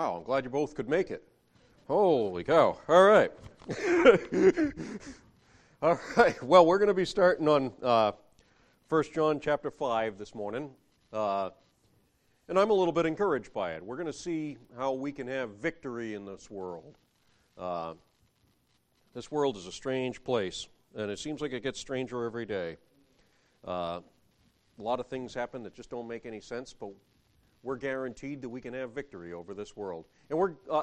Wow, 0.00 0.16
I'm 0.16 0.22
glad 0.22 0.44
you 0.44 0.50
both 0.50 0.74
could 0.74 0.88
make 0.88 1.10
it. 1.10 1.22
Holy 1.86 2.42
cow. 2.42 2.78
All 2.88 3.04
right. 3.04 3.30
All 5.82 6.00
right. 6.16 6.42
Well, 6.42 6.64
we're 6.64 6.78
going 6.78 6.88
to 6.88 6.94
be 6.94 7.04
starting 7.04 7.46
on 7.46 7.70
uh, 7.82 8.12
1 8.88 9.04
John 9.14 9.40
chapter 9.40 9.70
5 9.70 10.16
this 10.16 10.34
morning. 10.34 10.70
Uh, 11.12 11.50
and 12.48 12.58
I'm 12.58 12.70
a 12.70 12.72
little 12.72 12.94
bit 12.94 13.04
encouraged 13.04 13.52
by 13.52 13.74
it. 13.74 13.84
We're 13.84 13.96
going 13.96 14.06
to 14.06 14.12
see 14.14 14.56
how 14.74 14.92
we 14.92 15.12
can 15.12 15.26
have 15.26 15.50
victory 15.56 16.14
in 16.14 16.24
this 16.24 16.50
world. 16.50 16.96
Uh, 17.58 17.92
this 19.12 19.30
world 19.30 19.58
is 19.58 19.66
a 19.66 19.72
strange 19.72 20.24
place, 20.24 20.66
and 20.96 21.10
it 21.10 21.18
seems 21.18 21.42
like 21.42 21.52
it 21.52 21.62
gets 21.62 21.78
stranger 21.78 22.24
every 22.24 22.46
day. 22.46 22.78
Uh, 23.68 24.00
a 24.78 24.82
lot 24.82 24.98
of 24.98 25.08
things 25.08 25.34
happen 25.34 25.62
that 25.64 25.74
just 25.74 25.90
don't 25.90 26.08
make 26.08 26.24
any 26.24 26.40
sense, 26.40 26.72
but 26.72 26.88
we're 27.62 27.76
guaranteed 27.76 28.42
that 28.42 28.48
we 28.48 28.60
can 28.60 28.74
have 28.74 28.92
victory 28.92 29.32
over 29.32 29.54
this 29.54 29.76
world. 29.76 30.06
And 30.28 30.38
we're, 30.38 30.54
uh, 30.70 30.82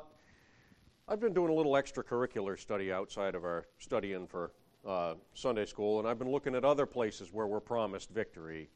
I've 1.07 1.19
been 1.19 1.33
doing 1.33 1.49
a 1.49 1.53
little 1.53 1.73
extracurricular 1.73 2.59
study 2.59 2.91
outside 2.91 3.35
of 3.35 3.43
our 3.43 3.65
studying 3.79 4.27
for 4.27 4.51
uh, 4.85 5.15
Sunday 5.33 5.65
school, 5.65 5.99
and 5.99 6.07
I've 6.07 6.19
been 6.19 6.31
looking 6.31 6.55
at 6.55 6.63
other 6.63 6.85
places 6.85 7.33
where 7.33 7.47
we're 7.47 7.59
promised 7.59 8.09
victory. 8.11 8.69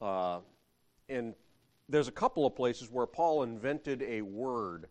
Uh, 0.00 0.40
and 1.08 1.34
there's 1.88 2.08
a 2.08 2.12
couple 2.12 2.46
of 2.46 2.54
places 2.54 2.90
where 2.90 3.06
Paul 3.06 3.42
invented 3.42 4.02
a 4.02 4.22
word 4.22 4.88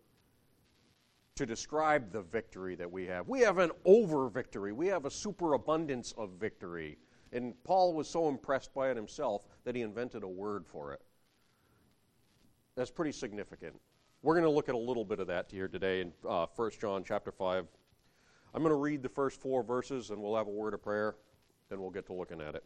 to 1.35 1.45
describe 1.45 2.11
the 2.11 2.21
victory 2.21 2.75
that 2.75 2.91
we 2.91 3.05
have. 3.07 3.27
We 3.27 3.39
have 3.41 3.57
an 3.57 3.71
over 3.85 4.29
victory, 4.29 4.73
we 4.73 4.87
have 4.87 5.05
a 5.05 5.11
superabundance 5.11 6.13
of 6.17 6.31
victory. 6.39 6.97
And 7.33 7.53
Paul 7.63 7.93
was 7.93 8.09
so 8.09 8.27
impressed 8.27 8.73
by 8.73 8.89
it 8.91 8.97
himself 8.97 9.43
that 9.63 9.73
he 9.73 9.83
invented 9.83 10.23
a 10.23 10.27
word 10.27 10.65
for 10.67 10.91
it. 10.91 11.01
That's 12.75 12.91
pretty 12.91 13.11
significant. 13.11 13.79
We're 14.23 14.35
going 14.35 14.45
to 14.45 14.51
look 14.51 14.69
at 14.69 14.75
a 14.75 14.77
little 14.77 15.03
bit 15.03 15.19
of 15.19 15.27
that 15.27 15.47
here 15.51 15.67
today 15.67 16.01
in 16.01 16.13
uh, 16.27 16.45
1 16.55 16.71
John 16.79 17.03
chapter 17.03 17.31
5. 17.31 17.67
I'm 18.53 18.61
going 18.61 18.71
to 18.71 18.79
read 18.79 19.03
the 19.03 19.09
first 19.09 19.41
four 19.41 19.63
verses 19.63 20.09
and 20.09 20.21
we'll 20.21 20.35
have 20.35 20.47
a 20.47 20.51
word 20.51 20.73
of 20.73 20.81
prayer, 20.81 21.15
then 21.69 21.81
we'll 21.81 21.89
get 21.89 22.05
to 22.07 22.13
looking 22.13 22.39
at 22.39 22.55
it. 22.55 22.63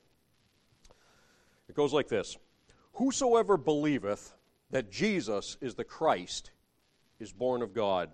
It 1.67 1.75
goes 1.75 1.93
like 1.93 2.07
this 2.07 2.37
Whosoever 2.93 3.57
believeth 3.57 4.33
that 4.71 4.91
Jesus 4.91 5.57
is 5.61 5.75
the 5.75 5.83
Christ 5.83 6.51
is 7.19 7.31
born 7.31 7.61
of 7.61 7.73
God. 7.73 8.09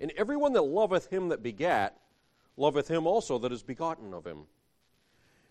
And 0.00 0.12
everyone 0.16 0.52
that 0.52 0.62
loveth 0.62 1.08
him 1.08 1.28
that 1.30 1.42
begat, 1.42 1.96
loveth 2.56 2.88
him 2.88 3.06
also 3.06 3.38
that 3.38 3.52
is 3.52 3.62
begotten 3.62 4.12
of 4.12 4.26
him. 4.26 4.44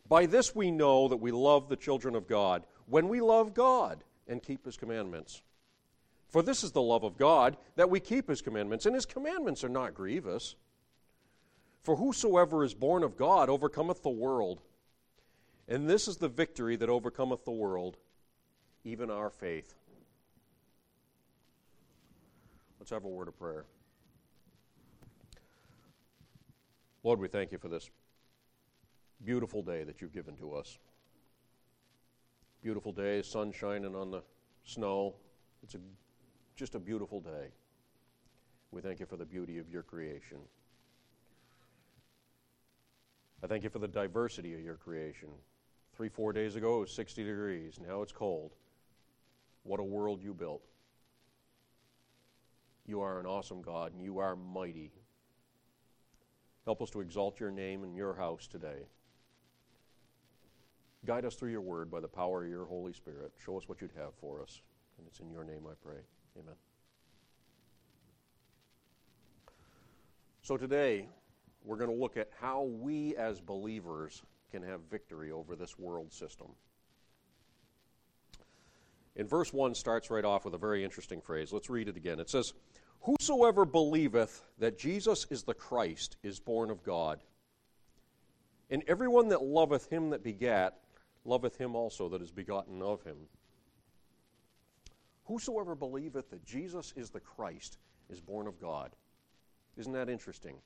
By 0.07 0.27
this 0.27 0.55
we 0.55 0.69
know 0.69 1.07
that 1.07 1.17
we 1.17 1.31
love 1.31 1.69
the 1.69 1.75
children 1.75 2.15
of 2.15 2.27
God, 2.27 2.63
when 2.85 3.07
we 3.09 3.21
love 3.21 3.53
God 3.53 4.03
and 4.27 4.43
keep 4.43 4.65
his 4.65 4.77
commandments. 4.77 5.41
For 6.33 6.41
this 6.41 6.63
is 6.63 6.71
the 6.71 6.81
love 6.81 7.03
of 7.03 7.15
God, 7.15 7.57
that 7.75 7.91
we 7.91 7.99
keep 7.99 8.27
his 8.27 8.41
commandments, 8.41 8.87
and 8.87 8.95
his 8.95 9.05
commandments 9.05 9.63
are 9.63 9.69
not 9.69 9.93
grievous. 9.93 10.55
For 11.83 11.95
whosoever 11.95 12.63
is 12.63 12.73
born 12.73 13.03
of 13.03 13.15
God 13.15 13.51
overcometh 13.51 14.01
the 14.01 14.09
world. 14.09 14.59
And 15.67 15.87
this 15.87 16.07
is 16.07 16.17
the 16.17 16.27
victory 16.27 16.75
that 16.77 16.89
overcometh 16.89 17.45
the 17.45 17.51
world, 17.51 17.97
even 18.83 19.11
our 19.11 19.29
faith. 19.29 19.75
Let's 22.79 22.89
have 22.89 23.05
a 23.05 23.09
word 23.09 23.27
of 23.27 23.37
prayer. 23.37 23.65
Lord, 27.03 27.19
we 27.19 27.27
thank 27.27 27.51
you 27.51 27.59
for 27.59 27.67
this 27.67 27.91
beautiful 29.23 29.61
day 29.61 29.83
that 29.83 30.01
you've 30.01 30.13
given 30.13 30.35
to 30.37 30.55
us. 30.55 30.79
Beautiful 32.63 32.91
day, 32.91 33.21
sun 33.21 33.51
shining 33.51 33.95
on 33.95 34.09
the 34.09 34.23
snow. 34.63 35.13
It's 35.61 35.75
a 35.75 35.79
just 36.55 36.75
a 36.75 36.79
beautiful 36.79 37.19
day. 37.19 37.49
We 38.71 38.81
thank 38.81 38.99
you 38.99 39.05
for 39.05 39.17
the 39.17 39.25
beauty 39.25 39.57
of 39.59 39.69
your 39.69 39.83
creation. 39.83 40.37
I 43.43 43.47
thank 43.47 43.63
you 43.63 43.69
for 43.69 43.79
the 43.79 43.87
diversity 43.87 44.53
of 44.53 44.61
your 44.61 44.75
creation. 44.75 45.29
Three, 45.95 46.09
four 46.09 46.33
days 46.33 46.55
ago, 46.55 46.77
it 46.77 46.81
was 46.81 46.91
60 46.91 47.23
degrees. 47.23 47.79
Now 47.85 48.01
it's 48.01 48.11
cold. 48.11 48.53
What 49.63 49.79
a 49.79 49.83
world 49.83 50.21
you 50.23 50.33
built. 50.33 50.63
You 52.85 53.01
are 53.01 53.19
an 53.19 53.25
awesome 53.25 53.61
God, 53.61 53.93
and 53.93 54.01
you 54.01 54.19
are 54.19 54.35
mighty. 54.35 54.91
Help 56.65 56.81
us 56.81 56.89
to 56.91 57.01
exalt 57.01 57.39
your 57.39 57.51
name 57.51 57.83
in 57.83 57.93
your 57.93 58.13
house 58.13 58.47
today. 58.47 58.87
Guide 61.05 61.25
us 61.25 61.35
through 61.35 61.51
your 61.51 61.61
word 61.61 61.91
by 61.91 61.99
the 61.99 62.07
power 62.07 62.43
of 62.43 62.49
your 62.49 62.65
Holy 62.65 62.93
Spirit. 62.93 63.33
Show 63.43 63.57
us 63.57 63.67
what 63.67 63.81
you'd 63.81 63.91
have 63.97 64.13
for 64.19 64.41
us. 64.41 64.61
And 64.97 65.05
it's 65.07 65.19
in 65.19 65.29
your 65.29 65.43
name 65.43 65.63
I 65.69 65.73
pray. 65.83 65.99
Amen. 66.39 66.55
So 70.41 70.57
today, 70.57 71.07
we're 71.63 71.77
going 71.77 71.89
to 71.89 71.95
look 71.95 72.17
at 72.17 72.29
how 72.39 72.63
we 72.63 73.15
as 73.15 73.39
believers 73.39 74.21
can 74.51 74.63
have 74.63 74.81
victory 74.91 75.31
over 75.31 75.55
this 75.55 75.79
world 75.79 76.11
system. 76.11 76.47
In 79.15 79.27
verse 79.27 79.53
1 79.53 79.75
starts 79.75 80.09
right 80.09 80.25
off 80.25 80.45
with 80.45 80.53
a 80.53 80.57
very 80.57 80.83
interesting 80.83 81.21
phrase. 81.21 81.53
Let's 81.53 81.69
read 81.69 81.87
it 81.87 81.97
again. 81.97 82.19
It 82.19 82.29
says, 82.29 82.53
Whosoever 83.01 83.65
believeth 83.65 84.43
that 84.59 84.79
Jesus 84.79 85.27
is 85.29 85.43
the 85.43 85.53
Christ 85.53 86.17
is 86.23 86.39
born 86.39 86.71
of 86.71 86.83
God. 86.83 87.19
And 88.69 88.83
everyone 88.87 89.29
that 89.29 89.43
loveth 89.43 89.89
him 89.89 90.09
that 90.11 90.23
begat, 90.23 90.79
loveth 91.25 91.57
him 91.57 91.75
also 91.75 92.09
that 92.09 92.21
is 92.21 92.31
begotten 92.31 92.81
of 92.81 93.03
him. 93.03 93.17
Whosoever 95.25 95.75
believeth 95.75 96.29
that 96.31 96.45
Jesus 96.45 96.93
is 96.95 97.09
the 97.09 97.19
Christ 97.19 97.77
is 98.09 98.19
born 98.19 98.47
of 98.47 98.59
God. 98.59 98.91
Isn't 99.77 99.93
that 99.93 100.09
interesting? 100.09 100.57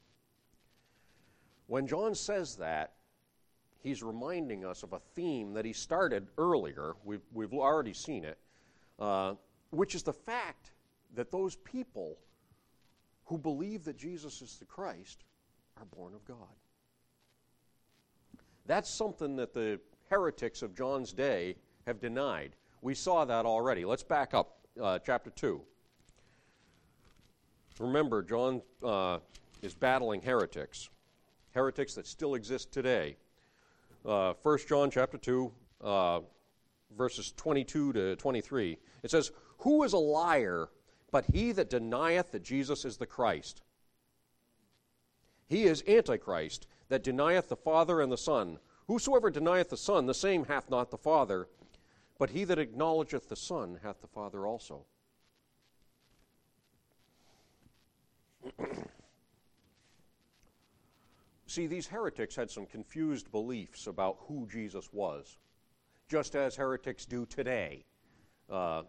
When 1.67 1.87
John 1.87 2.15
says 2.15 2.55
that, 2.55 2.93
he's 3.79 4.01
reminding 4.01 4.65
us 4.65 4.83
of 4.83 4.93
a 4.93 4.99
theme 5.15 5.53
that 5.53 5.65
he 5.65 5.73
started 5.73 6.27
earlier. 6.37 6.95
We've, 7.03 7.21
we've 7.33 7.53
already 7.53 7.93
seen 7.93 8.25
it, 8.25 8.37
uh, 8.99 9.35
which 9.69 9.95
is 9.95 10.03
the 10.03 10.13
fact 10.13 10.71
that 11.15 11.31
those 11.31 11.55
people 11.57 12.17
who 13.25 13.37
believe 13.37 13.83
that 13.85 13.97
Jesus 13.97 14.41
is 14.41 14.57
the 14.57 14.65
Christ 14.65 15.23
are 15.77 15.85
born 15.85 16.13
of 16.13 16.25
God. 16.25 16.37
That's 18.65 18.89
something 18.89 19.35
that 19.37 19.53
the 19.53 19.79
heretics 20.09 20.61
of 20.61 20.75
John's 20.75 21.13
day 21.13 21.55
have 21.85 21.99
denied. 21.99 22.55
We 22.81 22.93
saw 22.93 23.25
that 23.25 23.45
already. 23.45 23.85
Let's 23.85 24.03
back 24.03 24.33
up, 24.33 24.57
uh, 24.81 24.99
chapter 24.99 25.29
2. 25.29 25.61
Remember, 27.79 28.23
John 28.23 28.61
uh, 28.83 29.19
is 29.61 29.73
battling 29.73 30.21
heretics, 30.21 30.89
heretics 31.53 31.93
that 31.95 32.07
still 32.07 32.35
exist 32.35 32.71
today. 32.71 33.17
Uh, 34.05 34.33
1 34.41 34.59
John 34.67 34.89
chapter 34.89 35.17
2, 35.17 35.51
uh, 35.81 36.19
verses 36.97 37.33
22 37.35 37.93
to 37.93 38.15
23. 38.15 38.77
It 39.03 39.11
says, 39.11 39.31
Who 39.59 39.83
is 39.83 39.93
a 39.93 39.97
liar 39.97 40.69
but 41.11 41.25
he 41.33 41.51
that 41.53 41.69
denieth 41.69 42.31
that 42.31 42.43
Jesus 42.43 42.85
is 42.85 42.97
the 42.97 43.05
Christ? 43.05 43.61
He 45.47 45.63
is 45.63 45.83
Antichrist, 45.87 46.67
that 46.89 47.03
denieth 47.03 47.49
the 47.49 47.55
Father 47.55 48.01
and 48.01 48.11
the 48.11 48.17
Son. 48.17 48.59
Whosoever 48.87 49.29
denieth 49.29 49.69
the 49.69 49.77
Son, 49.77 50.05
the 50.05 50.13
same 50.13 50.45
hath 50.45 50.69
not 50.69 50.91
the 50.91 50.97
Father. 50.97 51.47
But 52.19 52.31
he 52.31 52.43
that 52.45 52.57
acknowledgeth 52.59 53.29
the 53.29 53.35
Son 53.35 53.79
hath 53.83 54.01
the 54.01 54.07
Father 54.07 54.47
also. 54.47 54.85
See, 61.47 61.67
these 61.67 61.87
heretics 61.87 62.35
had 62.35 62.49
some 62.51 62.65
confused 62.65 63.31
beliefs 63.31 63.87
about 63.87 64.17
who 64.27 64.47
Jesus 64.51 64.89
was, 64.91 65.37
just 66.09 66.35
as 66.35 66.55
heretics 66.55 67.05
do 67.05 67.25
today. 67.25 67.85
Uh, 68.49 68.83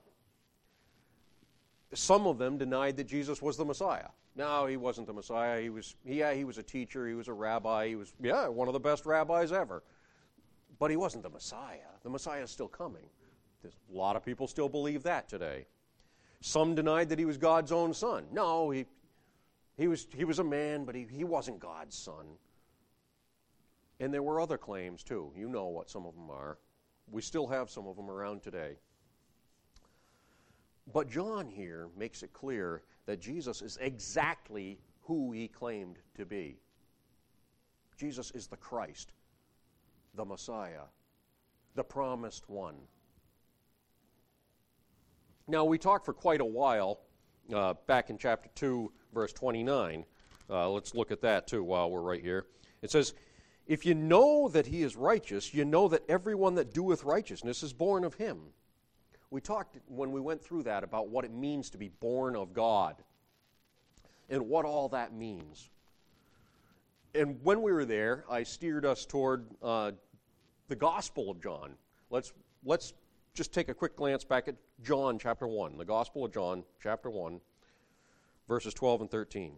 some 1.94 2.26
of 2.26 2.38
them 2.38 2.58
denied 2.58 2.96
that 2.96 3.06
Jesus 3.06 3.40
was 3.40 3.56
the 3.56 3.64
Messiah. 3.64 4.08
No, 4.36 4.66
he 4.66 4.76
wasn't 4.76 5.06
the 5.06 5.12
Messiah. 5.12 5.60
He 5.60 5.70
was, 5.70 5.96
yeah, 6.04 6.32
he 6.32 6.44
was 6.44 6.58
a 6.58 6.62
teacher. 6.62 7.08
He 7.08 7.14
was 7.14 7.28
a 7.28 7.32
rabbi. 7.32 7.88
He 7.88 7.96
was, 7.96 8.12
yeah, 8.20 8.46
one 8.48 8.68
of 8.68 8.74
the 8.74 8.80
best 8.80 9.04
rabbis 9.06 9.52
ever. 9.52 9.82
But 10.78 10.90
he 10.90 10.96
wasn't 10.96 11.24
the 11.24 11.30
Messiah. 11.30 11.78
The 12.02 12.10
Messiah 12.10 12.42
is 12.42 12.50
still 12.50 12.68
coming. 12.68 13.08
A 13.64 13.96
lot 13.96 14.16
of 14.16 14.24
people 14.24 14.46
still 14.46 14.68
believe 14.68 15.02
that 15.02 15.28
today. 15.28 15.66
Some 16.40 16.74
denied 16.74 17.08
that 17.08 17.18
he 17.18 17.24
was 17.24 17.36
God's 17.36 17.72
own 17.72 17.92
son. 17.92 18.26
No, 18.32 18.70
he, 18.70 18.86
he, 19.76 19.88
was, 19.88 20.06
he 20.14 20.24
was 20.24 20.38
a 20.38 20.44
man, 20.44 20.84
but 20.84 20.94
he, 20.94 21.06
he 21.10 21.24
wasn't 21.24 21.58
God's 21.58 21.96
son. 21.96 22.26
And 24.00 24.14
there 24.14 24.22
were 24.22 24.40
other 24.40 24.58
claims, 24.58 25.02
too. 25.02 25.32
You 25.36 25.48
know 25.48 25.66
what 25.66 25.90
some 25.90 26.06
of 26.06 26.14
them 26.14 26.30
are. 26.30 26.58
We 27.10 27.22
still 27.22 27.48
have 27.48 27.70
some 27.70 27.86
of 27.88 27.96
them 27.96 28.10
around 28.10 28.42
today. 28.42 28.76
But 30.92 31.10
John 31.10 31.48
here 31.48 31.88
makes 31.96 32.22
it 32.22 32.32
clear 32.32 32.82
that 33.06 33.20
Jesus 33.20 33.60
is 33.60 33.78
exactly 33.80 34.78
who 35.02 35.32
he 35.32 35.48
claimed 35.48 35.96
to 36.16 36.24
be. 36.24 36.58
Jesus 37.96 38.30
is 38.30 38.46
the 38.46 38.56
Christ, 38.56 39.12
the 40.14 40.24
Messiah, 40.24 40.84
the 41.74 41.82
promised 41.82 42.48
one. 42.48 42.76
Now, 45.50 45.64
we 45.64 45.78
talked 45.78 46.04
for 46.04 46.12
quite 46.12 46.42
a 46.42 46.44
while 46.44 47.00
uh, 47.54 47.72
back 47.86 48.10
in 48.10 48.18
chapter 48.18 48.50
2, 48.54 48.92
verse 49.14 49.32
29. 49.32 50.04
Uh, 50.50 50.68
let's 50.68 50.94
look 50.94 51.10
at 51.10 51.22
that 51.22 51.46
too 51.46 51.64
while 51.64 51.90
we're 51.90 52.02
right 52.02 52.20
here. 52.22 52.44
It 52.82 52.90
says, 52.90 53.14
If 53.66 53.86
you 53.86 53.94
know 53.94 54.50
that 54.50 54.66
he 54.66 54.82
is 54.82 54.94
righteous, 54.94 55.54
you 55.54 55.64
know 55.64 55.88
that 55.88 56.02
everyone 56.06 56.56
that 56.56 56.74
doeth 56.74 57.02
righteousness 57.02 57.62
is 57.62 57.72
born 57.72 58.04
of 58.04 58.12
him. 58.14 58.38
We 59.30 59.40
talked 59.40 59.78
when 59.88 60.12
we 60.12 60.20
went 60.20 60.42
through 60.42 60.64
that 60.64 60.84
about 60.84 61.08
what 61.08 61.24
it 61.24 61.32
means 61.32 61.70
to 61.70 61.78
be 61.78 61.88
born 61.88 62.36
of 62.36 62.52
God 62.52 62.96
and 64.28 64.48
what 64.48 64.66
all 64.66 64.90
that 64.90 65.14
means. 65.14 65.70
And 67.14 67.42
when 67.42 67.62
we 67.62 67.72
were 67.72 67.86
there, 67.86 68.24
I 68.30 68.42
steered 68.42 68.84
us 68.84 69.06
toward 69.06 69.46
uh, 69.62 69.92
the 70.68 70.76
Gospel 70.76 71.30
of 71.30 71.42
John. 71.42 71.72
Let's, 72.10 72.34
let's 72.64 72.92
just 73.38 73.54
take 73.54 73.68
a 73.68 73.74
quick 73.74 73.94
glance 73.94 74.24
back 74.24 74.48
at 74.48 74.56
John 74.82 75.16
chapter 75.16 75.46
1, 75.46 75.78
the 75.78 75.84
Gospel 75.84 76.24
of 76.24 76.32
John 76.32 76.64
chapter 76.82 77.08
1, 77.08 77.40
verses 78.48 78.74
12 78.74 79.02
and 79.02 79.10
13. 79.12 79.52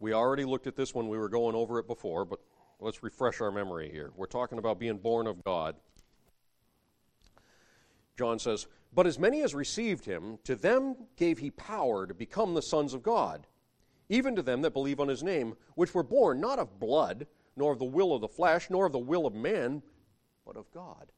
We 0.00 0.14
already 0.14 0.46
looked 0.46 0.66
at 0.66 0.76
this 0.76 0.94
when 0.94 1.08
we 1.08 1.18
were 1.18 1.28
going 1.28 1.54
over 1.54 1.78
it 1.78 1.86
before, 1.86 2.24
but 2.24 2.40
let's 2.80 3.02
refresh 3.02 3.42
our 3.42 3.50
memory 3.50 3.90
here. 3.92 4.12
We're 4.16 4.24
talking 4.24 4.56
about 4.56 4.78
being 4.78 4.96
born 4.96 5.26
of 5.26 5.44
God. 5.44 5.76
John 8.16 8.38
says, 8.38 8.66
But 8.94 9.06
as 9.06 9.18
many 9.18 9.42
as 9.42 9.54
received 9.54 10.06
him, 10.06 10.38
to 10.44 10.56
them 10.56 10.96
gave 11.16 11.36
he 11.36 11.50
power 11.50 12.06
to 12.06 12.14
become 12.14 12.54
the 12.54 12.62
sons 12.62 12.94
of 12.94 13.02
God, 13.02 13.46
even 14.08 14.34
to 14.36 14.42
them 14.42 14.62
that 14.62 14.72
believe 14.72 15.00
on 15.00 15.08
his 15.08 15.22
name, 15.22 15.54
which 15.74 15.92
were 15.92 16.02
born 16.02 16.40
not 16.40 16.58
of 16.58 16.80
blood, 16.80 17.26
nor 17.56 17.72
of 17.72 17.78
the 17.78 17.84
will 17.84 18.14
of 18.14 18.22
the 18.22 18.26
flesh, 18.26 18.70
nor 18.70 18.86
of 18.86 18.92
the 18.92 18.98
will 18.98 19.26
of 19.26 19.34
man, 19.34 19.82
but 20.46 20.56
of 20.56 20.70
God. 20.70 21.12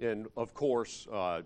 And 0.00 0.26
of 0.36 0.54
course, 0.54 1.06
uh, 1.12 1.42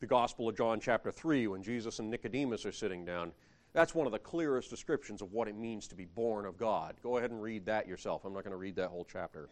the 0.00 0.06
Gospel 0.06 0.48
of 0.48 0.56
John, 0.56 0.80
chapter 0.80 1.12
3, 1.12 1.48
when 1.48 1.62
Jesus 1.62 1.98
and 1.98 2.10
Nicodemus 2.10 2.64
are 2.64 2.72
sitting 2.72 3.04
down, 3.04 3.32
that's 3.72 3.94
one 3.94 4.06
of 4.06 4.12
the 4.12 4.18
clearest 4.18 4.70
descriptions 4.70 5.20
of 5.20 5.32
what 5.32 5.46
it 5.46 5.54
means 5.54 5.86
to 5.88 5.94
be 5.94 6.06
born 6.06 6.46
of 6.46 6.56
God. 6.56 6.96
Go 7.02 7.18
ahead 7.18 7.30
and 7.30 7.42
read 7.42 7.66
that 7.66 7.86
yourself. 7.86 8.24
I'm 8.24 8.32
not 8.32 8.42
going 8.42 8.52
to 8.52 8.56
read 8.56 8.76
that 8.76 8.88
whole 8.88 9.06
chapter. 9.10 9.48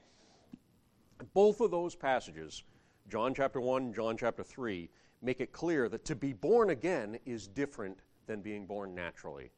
Both 1.34 1.60
of 1.60 1.70
those 1.70 1.94
passages, 1.94 2.64
John 3.10 3.34
chapter 3.34 3.60
1, 3.60 3.92
John 3.92 4.16
chapter 4.16 4.42
3, 4.42 4.88
make 5.20 5.40
it 5.40 5.52
clear 5.52 5.88
that 5.90 6.04
to 6.06 6.16
be 6.16 6.32
born 6.32 6.70
again 6.70 7.18
is 7.26 7.46
different 7.46 7.98
than 8.26 8.40
being 8.40 8.66
born 8.66 8.94
naturally. 8.94 9.50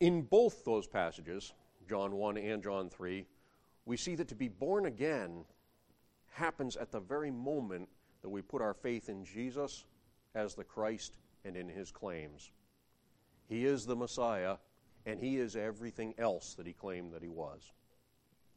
In 0.00 0.22
both 0.22 0.64
those 0.64 0.88
passages, 0.88 1.52
John 1.88 2.16
1 2.16 2.36
and 2.38 2.62
John 2.62 2.90
3, 2.90 3.24
we 3.84 3.96
see 3.96 4.14
that 4.16 4.28
to 4.28 4.34
be 4.34 4.48
born 4.48 4.86
again 4.86 5.44
happens 6.32 6.76
at 6.76 6.90
the 6.90 7.00
very 7.00 7.30
moment 7.30 7.88
that 8.22 8.28
we 8.28 8.42
put 8.42 8.62
our 8.62 8.74
faith 8.74 9.08
in 9.08 9.24
Jesus 9.24 9.84
as 10.34 10.54
the 10.54 10.64
Christ 10.64 11.16
and 11.44 11.56
in 11.56 11.68
his 11.68 11.90
claims. 11.90 12.52
He 13.48 13.66
is 13.66 13.84
the 13.84 13.96
Messiah, 13.96 14.56
and 15.04 15.20
he 15.20 15.38
is 15.38 15.56
everything 15.56 16.14
else 16.18 16.54
that 16.54 16.66
he 16.66 16.72
claimed 16.72 17.12
that 17.12 17.22
he 17.22 17.28
was. 17.28 17.72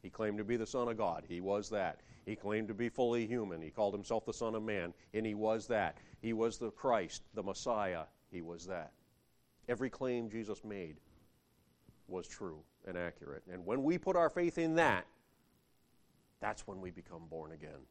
He 0.02 0.10
claimed 0.10 0.38
to 0.38 0.44
be 0.44 0.56
the 0.56 0.68
Son 0.68 0.88
of 0.88 0.98
God. 0.98 1.24
He 1.28 1.42
was 1.42 1.70
that. 1.72 2.02
He 2.26 2.36
claimed 2.36 2.68
to 2.68 2.74
be 2.74 2.90
fully 2.90 3.26
human. 3.26 3.62
He 3.62 3.72
called 3.72 3.94
himself 3.94 4.26
the 4.26 4.34
Son 4.34 4.56
of 4.56 4.64
Man, 4.64 4.94
and 5.14 5.26
he 5.26 5.34
was 5.34 5.68
that. 5.68 5.98
He 6.22 6.34
was 6.34 6.58
the 6.58 6.70
Christ, 6.72 7.24
the 7.34 7.44
Messiah. 7.44 8.04
He 8.32 8.42
was 8.42 8.66
that. 8.68 8.92
Every 9.68 9.90
claim 9.90 10.30
Jesus 10.30 10.64
made 10.64 10.98
was 12.08 12.28
true 12.28 12.60
and 12.88 12.98
accurate. 12.98 13.44
And 13.52 13.66
when 13.66 13.84
we 13.84 13.98
put 13.98 14.16
our 14.16 14.30
faith 14.30 14.60
in 14.60 14.76
that, 14.76 15.06
that's 16.46 16.68
when 16.68 16.80
we 16.80 16.92
become 16.92 17.24
born 17.28 17.54
again. 17.54 17.82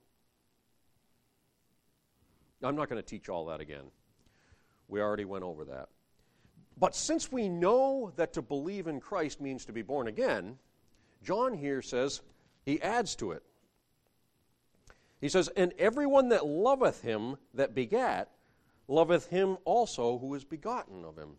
I'm 2.63 2.77
not 2.77 2.89
going 2.89 3.03
to 3.03 3.07
teach 3.07 3.29
all 3.29 3.47
that 3.47 3.61
again. 3.61 3.83
We 4.87 5.01
already 5.01 5.25
went 5.25 5.43
over 5.43 5.65
that. 5.65 5.89
But 6.79 6.95
since 6.95 7.33
we 7.33 7.49
know 7.49 8.13
that 8.15 8.33
to 8.35 8.43
believe 8.43 8.87
in 8.87 9.01
Christ 9.01 9.41
means 9.41 9.65
to 9.65 9.73
be 9.73 9.83
born 9.83 10.07
again, 10.07 10.57
John 11.25 11.53
here 11.53 11.83
says, 11.83 12.21
he 12.65 12.81
adds 12.81 13.17
to 13.17 13.33
it. 13.33 13.43
He 15.21 15.29
says, 15.29 15.49
And 15.57 15.73
everyone 15.77 16.29
that 16.29 16.47
loveth 16.47 17.01
him 17.03 17.37
that 17.55 17.75
begat, 17.75 18.31
loveth 18.87 19.27
him 19.27 19.57
also 19.65 20.17
who 20.19 20.33
is 20.35 20.45
begotten 20.45 21.05
of 21.05 21.19
him. 21.19 21.31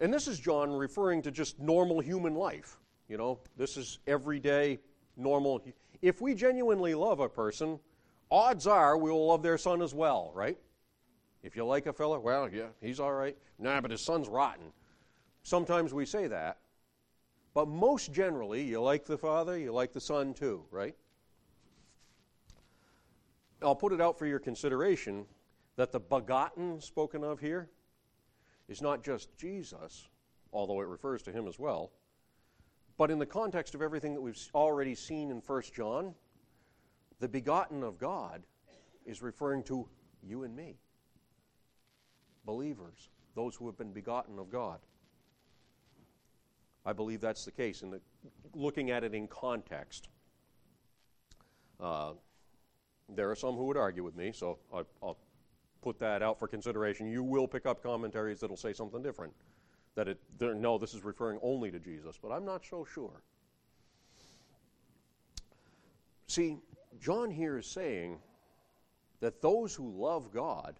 And 0.00 0.12
this 0.12 0.26
is 0.26 0.40
John 0.40 0.72
referring 0.72 1.20
to 1.22 1.30
just 1.30 1.60
normal 1.60 2.00
human 2.00 2.34
life. 2.34 2.78
You 3.08 3.16
know, 3.16 3.38
this 3.56 3.76
is 3.76 3.98
everyday, 4.06 4.78
normal. 5.16 5.62
If 6.02 6.20
we 6.20 6.34
genuinely 6.34 6.94
love 6.94 7.20
a 7.20 7.28
person, 7.28 7.78
odds 8.30 8.66
are 8.66 8.98
we 8.98 9.10
will 9.10 9.26
love 9.26 9.42
their 9.42 9.58
son 9.58 9.82
as 9.82 9.94
well, 9.94 10.32
right? 10.34 10.58
If 11.42 11.54
you 11.54 11.64
like 11.64 11.86
a 11.86 11.92
fella, 11.92 12.18
well, 12.18 12.48
yeah, 12.52 12.68
he's 12.80 12.98
all 12.98 13.12
right. 13.12 13.36
Nah, 13.58 13.80
but 13.80 13.92
his 13.92 14.00
son's 14.00 14.28
rotten. 14.28 14.72
Sometimes 15.42 15.94
we 15.94 16.04
say 16.04 16.26
that. 16.26 16.58
But 17.54 17.68
most 17.68 18.12
generally, 18.12 18.62
you 18.62 18.82
like 18.82 19.04
the 19.06 19.16
father, 19.16 19.56
you 19.56 19.72
like 19.72 19.92
the 19.92 20.00
son 20.00 20.34
too, 20.34 20.64
right? 20.70 20.94
I'll 23.62 23.76
put 23.76 23.92
it 23.92 24.00
out 24.00 24.18
for 24.18 24.26
your 24.26 24.38
consideration 24.38 25.24
that 25.76 25.92
the 25.92 26.00
begotten 26.00 26.80
spoken 26.80 27.22
of 27.24 27.40
here 27.40 27.70
is 28.68 28.82
not 28.82 29.04
just 29.04 29.34
Jesus, 29.38 30.08
although 30.52 30.80
it 30.80 30.88
refers 30.88 31.22
to 31.22 31.32
him 31.32 31.46
as 31.46 31.58
well, 31.58 31.92
but 32.98 33.10
in 33.10 33.18
the 33.18 33.26
context 33.26 33.74
of 33.74 33.82
everything 33.82 34.14
that 34.14 34.20
we've 34.20 34.38
already 34.54 34.94
seen 34.94 35.30
in 35.30 35.38
1 35.38 35.62
John, 35.74 36.14
the 37.20 37.28
begotten 37.28 37.82
of 37.82 37.98
God 37.98 38.42
is 39.04 39.22
referring 39.22 39.62
to 39.64 39.88
you 40.22 40.44
and 40.44 40.56
me, 40.56 40.76
believers, 42.44 43.10
those 43.34 43.54
who 43.54 43.66
have 43.66 43.76
been 43.76 43.92
begotten 43.92 44.38
of 44.38 44.50
God. 44.50 44.80
I 46.84 46.92
believe 46.92 47.20
that's 47.20 47.44
the 47.44 47.50
case, 47.50 47.82
and 47.82 48.00
looking 48.54 48.90
at 48.90 49.04
it 49.04 49.14
in 49.14 49.26
context. 49.26 50.08
Uh, 51.80 52.12
there 53.08 53.30
are 53.30 53.36
some 53.36 53.56
who 53.56 53.64
would 53.66 53.76
argue 53.76 54.04
with 54.04 54.16
me, 54.16 54.32
so 54.32 54.58
I, 54.72 54.82
I'll 55.02 55.18
put 55.82 55.98
that 55.98 56.22
out 56.22 56.38
for 56.38 56.48
consideration. 56.48 57.08
You 57.08 57.22
will 57.22 57.46
pick 57.46 57.66
up 57.66 57.82
commentaries 57.82 58.40
that'll 58.40 58.56
say 58.56 58.72
something 58.72 59.02
different 59.02 59.32
that 59.96 60.08
it, 60.08 60.20
no, 60.40 60.78
this 60.78 60.94
is 60.94 61.02
referring 61.02 61.40
only 61.42 61.70
to 61.70 61.80
Jesus, 61.80 62.16
but 62.22 62.30
I'm 62.30 62.44
not 62.44 62.64
so 62.64 62.84
sure. 62.84 63.22
See, 66.28 66.58
John 67.00 67.30
here 67.30 67.58
is 67.58 67.66
saying 67.66 68.18
that 69.20 69.40
those 69.40 69.74
who 69.74 69.90
love 69.90 70.32
God 70.32 70.78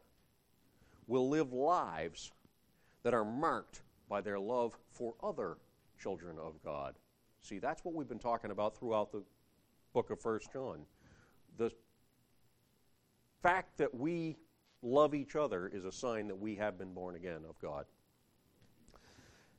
will 1.07 1.29
live 1.29 1.53
lives 1.53 2.31
that 3.03 3.15
are 3.15 3.25
marked 3.25 3.83
by 4.09 4.21
their 4.21 4.39
love 4.39 4.77
for 4.91 5.15
other 5.23 5.57
children 5.99 6.37
of 6.39 6.63
God. 6.63 6.95
See, 7.41 7.59
that's 7.59 7.85
what 7.85 7.95
we've 7.95 8.09
been 8.09 8.19
talking 8.19 8.51
about 8.51 8.77
throughout 8.77 9.13
the 9.13 9.23
book 9.95 10.11
of 10.11 10.21
First 10.21 10.53
John. 10.53 10.81
The 11.57 11.71
fact 13.43 13.79
that 13.79 13.95
we 13.95 14.37
love 14.83 15.15
each 15.15 15.37
other 15.37 15.69
is 15.69 15.85
a 15.85 15.93
sign 15.93 16.29
that 16.29 16.39
we 16.39 16.57
have 16.57 16.79
been 16.79 16.93
born 16.93 17.15
again 17.15 17.43
of 17.49 17.59
God. 17.61 17.87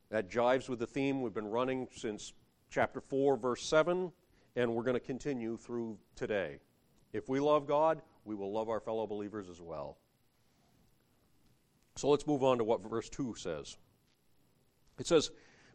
That 0.10 0.30
jives 0.30 0.70
with 0.70 0.80
the 0.80 0.88
theme 0.88 1.22
we've 1.22 1.34
been 1.34 1.50
running 1.50 1.88
since 1.96 2.34
chapter 2.70 3.02
4, 3.02 3.38
verse 3.38 3.64
7, 3.64 4.12
and 4.56 4.74
we're 4.74 4.84
going 4.84 4.94
to 4.94 5.00
continue 5.00 5.58
through 5.58 5.98
today. 6.16 6.60
If 7.14 7.30
we 7.30 7.40
love 7.40 7.68
God, 7.68 8.02
we 8.26 8.36
will 8.36 8.52
love 8.52 8.70
our 8.70 8.80
fellow 8.80 9.08
believers 9.08 9.50
as 9.50 9.62
well. 9.62 9.98
So 11.96 12.10
let's 12.10 12.28
move 12.28 12.44
on 12.44 12.60
to 12.60 12.64
what 12.64 12.88
verse 12.88 13.10
2 13.10 13.36
says. 13.36 13.78
It 15.00 15.08
says, 15.08 15.32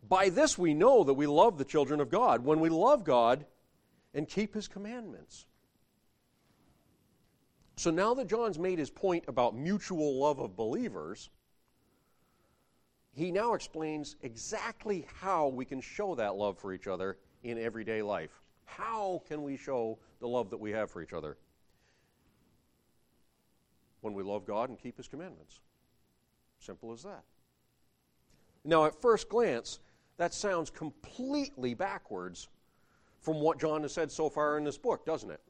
By 0.09 0.29
this 0.29 0.57
we 0.57 0.75
know 0.75 1.05
that 1.05 1.15
we 1.15 1.27
love 1.27 1.59
the 1.59 1.65
children 1.65 2.01
of 2.01 2.11
God, 2.11 2.45
when 2.45 2.61
we 2.61 2.69
love 2.69 3.05
God 3.05 3.45
and 4.15 4.29
keep 4.29 4.55
his 4.55 4.69
commandments. 4.69 5.47
So 7.77 7.91
now 7.91 8.15
that 8.15 8.29
John's 8.29 8.59
made 8.59 8.79
his 8.79 8.91
point 8.91 9.25
about 9.27 9.57
mutual 9.57 10.21
love 10.21 10.39
of 10.39 10.57
believers, 10.57 11.31
he 13.15 13.31
now 13.31 13.55
explains 13.55 14.17
exactly 14.23 15.07
how 15.21 15.49
we 15.49 15.65
can 15.65 15.81
show 15.81 16.15
that 16.15 16.35
love 16.35 16.59
for 16.59 16.73
each 16.73 16.87
other 16.87 17.19
in 17.43 17.59
everyday 17.59 18.03
life. 18.03 18.41
How 18.65 19.23
can 19.29 19.43
we 19.43 19.57
show 19.57 19.99
the 20.21 20.29
love 20.29 20.51
that 20.51 20.61
we 20.61 20.71
have 20.71 20.91
for 20.91 21.03
each 21.03 21.13
other? 21.13 21.37
When 24.01 24.15
we 24.15 24.23
love 24.23 24.47
God 24.47 24.71
and 24.71 24.79
keep 24.79 24.97
His 24.97 25.09
commandments. 25.09 25.61
Simple 26.59 26.93
as 26.93 27.03
that. 27.03 27.23
Now, 28.65 28.87
at 28.87 29.01
first 29.01 29.29
glance, 29.29 29.81
that 30.17 30.33
sounds 30.33 30.71
completely 30.71 31.75
backwards 31.75 32.49
from 33.21 33.41
what 33.41 33.61
John 33.61 33.83
has 33.83 33.93
said 33.93 34.11
so 34.11 34.31
far 34.31 34.57
in 34.57 34.65
this 34.65 34.79
book, 34.79 35.05
doesn't 35.05 35.31
it? 35.31 35.41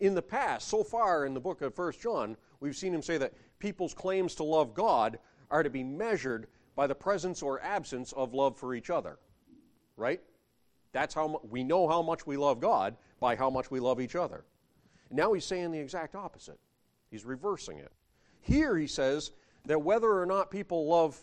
In 0.00 0.14
the 0.14 0.22
past, 0.22 0.68
so 0.68 0.82
far 0.82 1.26
in 1.26 1.34
the 1.34 1.40
book 1.40 1.60
of 1.60 1.76
1 1.76 1.92
John, 2.00 2.36
we've 2.60 2.76
seen 2.76 2.94
him 2.94 3.02
say 3.02 3.18
that 3.18 3.34
people's 3.58 3.92
claims 3.92 4.34
to 4.36 4.44
love 4.44 4.72
God 4.74 5.18
are 5.50 5.62
to 5.62 5.70
be 5.70 5.82
measured 5.82 6.46
by 6.76 6.86
the 6.86 6.94
presence 6.94 7.42
or 7.42 7.60
absence 7.62 8.12
of 8.12 8.34
love 8.34 8.56
for 8.56 8.74
each 8.74 8.90
other. 8.90 9.18
Right? 9.96 10.20
That's 10.92 11.14
how 11.14 11.40
we 11.48 11.62
know 11.62 11.88
how 11.88 12.02
much 12.02 12.26
we 12.26 12.36
love 12.36 12.60
God 12.60 12.96
by 13.20 13.36
how 13.36 13.50
much 13.50 13.70
we 13.70 13.80
love 13.80 14.00
each 14.00 14.16
other. 14.16 14.44
Now 15.10 15.32
he's 15.32 15.44
saying 15.44 15.72
the 15.72 15.78
exact 15.78 16.14
opposite. 16.14 16.58
He's 17.10 17.24
reversing 17.24 17.78
it. 17.78 17.92
Here 18.40 18.76
he 18.76 18.86
says 18.86 19.32
that 19.66 19.82
whether 19.82 20.10
or 20.10 20.26
not 20.26 20.50
people 20.50 20.86
love 20.88 21.18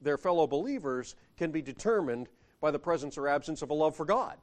their 0.00 0.16
fellow 0.16 0.46
believers 0.46 1.14
can 1.36 1.50
be 1.50 1.62
determined 1.62 2.28
by 2.60 2.70
the 2.70 2.78
presence 2.78 3.18
or 3.18 3.28
absence 3.28 3.62
of 3.62 3.70
a 3.70 3.74
love 3.74 3.96
for 3.96 4.04
God. 4.04 4.36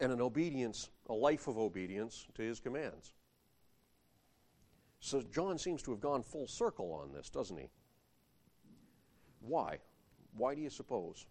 And 0.00 0.12
an 0.12 0.20
obedience, 0.20 0.90
a 1.08 1.12
life 1.12 1.48
of 1.48 1.58
obedience 1.58 2.26
to 2.34 2.42
his 2.42 2.60
commands. 2.60 3.12
So 5.00 5.22
John 5.22 5.58
seems 5.58 5.82
to 5.82 5.90
have 5.92 6.00
gone 6.00 6.22
full 6.22 6.46
circle 6.46 6.92
on 6.92 7.12
this, 7.12 7.30
doesn't 7.30 7.56
he? 7.56 7.68
Why? 9.40 9.78
Why 10.36 10.54
do 10.54 10.60
you 10.60 10.70
suppose? 10.70 11.26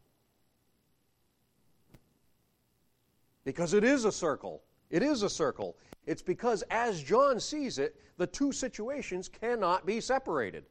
Because 3.44 3.74
it 3.74 3.84
is 3.84 4.06
a 4.06 4.12
circle. 4.12 4.64
It 4.90 5.04
is 5.04 5.24
a 5.24 5.30
circle. 5.30 5.78
It's 6.06 6.22
because, 6.22 6.64
as 6.70 7.04
John 7.04 7.40
sees 7.40 7.78
it, 7.78 7.96
the 8.18 8.28
two 8.28 8.52
situations 8.52 9.28
cannot 9.30 9.86
be 9.86 10.00
separated. 10.02 10.66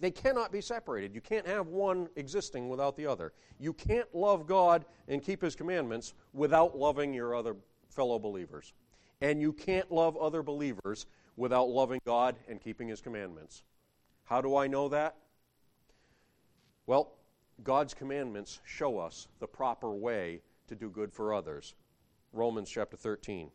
They 0.00 0.10
cannot 0.10 0.52
be 0.52 0.60
separated. 0.60 1.14
You 1.14 1.20
can't 1.20 1.46
have 1.46 1.68
one 1.68 2.08
existing 2.16 2.68
without 2.68 2.96
the 2.96 3.06
other. 3.06 3.32
You 3.58 3.72
can't 3.72 4.12
love 4.14 4.46
God 4.46 4.84
and 5.08 5.22
keep 5.22 5.40
His 5.40 5.56
commandments 5.56 6.14
without 6.32 6.76
loving 6.76 7.14
your 7.14 7.34
other 7.34 7.56
fellow 7.88 8.18
believers. 8.18 8.74
And 9.20 9.40
you 9.40 9.52
can't 9.52 9.90
love 9.92 10.16
other 10.16 10.42
believers 10.42 11.06
without 11.36 11.68
loving 11.68 12.00
God 12.06 12.36
and 12.48 12.60
keeping 12.60 12.88
His 12.88 13.00
commandments. 13.00 13.62
How 14.24 14.40
do 14.40 14.56
I 14.56 14.66
know 14.66 14.88
that? 14.88 15.16
Well, 16.86 17.12
God's 17.62 17.94
commandments 17.94 18.60
show 18.64 18.98
us 18.98 19.28
the 19.38 19.46
proper 19.46 19.92
way 19.92 20.40
to 20.68 20.74
do 20.74 20.88
good 20.88 21.12
for 21.12 21.34
others. 21.34 21.74
Romans 22.32 22.70
chapter 22.70 22.96
13. 22.96 23.50